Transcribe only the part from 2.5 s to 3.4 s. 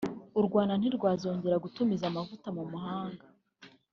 mu mahanga